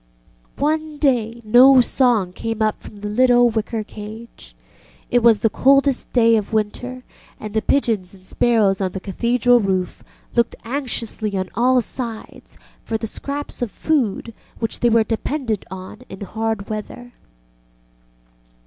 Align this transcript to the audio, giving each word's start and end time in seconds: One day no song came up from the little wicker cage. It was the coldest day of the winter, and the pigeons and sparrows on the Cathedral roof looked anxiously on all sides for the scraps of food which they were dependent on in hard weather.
One 0.57 0.97
day 0.97 1.43
no 1.45 1.79
song 1.79 2.33
came 2.33 2.59
up 2.63 2.81
from 2.81 3.01
the 3.01 3.07
little 3.07 3.51
wicker 3.51 3.83
cage. 3.83 4.55
It 5.11 5.21
was 5.21 5.37
the 5.37 5.49
coldest 5.51 6.11
day 6.11 6.37
of 6.37 6.49
the 6.49 6.55
winter, 6.55 7.03
and 7.39 7.53
the 7.53 7.61
pigeons 7.61 8.11
and 8.11 8.25
sparrows 8.25 8.81
on 8.81 8.93
the 8.93 8.99
Cathedral 8.99 9.59
roof 9.59 10.03
looked 10.35 10.55
anxiously 10.65 11.37
on 11.37 11.49
all 11.53 11.81
sides 11.81 12.57
for 12.83 12.97
the 12.97 13.05
scraps 13.05 13.61
of 13.61 13.69
food 13.69 14.33
which 14.57 14.79
they 14.79 14.89
were 14.89 15.03
dependent 15.03 15.65
on 15.69 16.01
in 16.09 16.21
hard 16.21 16.67
weather. 16.67 17.13